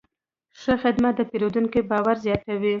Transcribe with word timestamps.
ښه 0.61 0.73
خدمت 0.83 1.13
د 1.17 1.21
پیرودونکي 1.29 1.79
باور 1.89 2.15
زیاتوي. 2.25 2.69